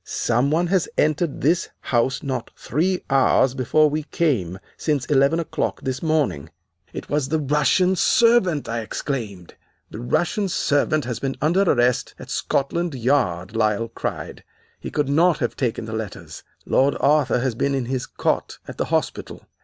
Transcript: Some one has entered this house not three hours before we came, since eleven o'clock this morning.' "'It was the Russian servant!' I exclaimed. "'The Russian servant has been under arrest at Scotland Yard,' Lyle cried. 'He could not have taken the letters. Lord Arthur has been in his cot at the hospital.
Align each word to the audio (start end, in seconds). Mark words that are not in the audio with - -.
Some 0.03 0.49
one 0.49 0.65
has 0.65 0.89
entered 0.97 1.41
this 1.41 1.69
house 1.79 2.23
not 2.23 2.49
three 2.55 3.03
hours 3.07 3.53
before 3.53 3.87
we 3.87 4.01
came, 4.01 4.57
since 4.75 5.05
eleven 5.05 5.39
o'clock 5.39 5.79
this 5.83 6.01
morning.' 6.01 6.49
"'It 6.91 7.07
was 7.07 7.29
the 7.29 7.37
Russian 7.37 7.95
servant!' 7.95 8.67
I 8.67 8.79
exclaimed. 8.79 9.53
"'The 9.91 9.99
Russian 9.99 10.47
servant 10.49 11.05
has 11.05 11.19
been 11.19 11.35
under 11.39 11.61
arrest 11.61 12.15
at 12.17 12.31
Scotland 12.31 12.95
Yard,' 12.95 13.55
Lyle 13.55 13.89
cried. 13.89 14.43
'He 14.79 14.89
could 14.89 15.07
not 15.07 15.37
have 15.37 15.55
taken 15.55 15.85
the 15.85 15.93
letters. 15.93 16.41
Lord 16.65 16.97
Arthur 16.99 17.39
has 17.41 17.53
been 17.53 17.75
in 17.75 17.85
his 17.85 18.07
cot 18.07 18.57
at 18.67 18.77
the 18.79 18.85
hospital. 18.85 19.45